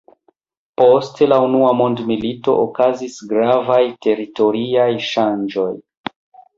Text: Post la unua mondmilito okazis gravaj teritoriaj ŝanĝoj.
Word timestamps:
Post 0.81 1.21
la 1.33 1.37
unua 1.49 1.69
mondmilito 1.83 2.57
okazis 2.63 3.21
gravaj 3.35 3.81
teritoriaj 4.09 4.91
ŝanĝoj. 5.15 5.73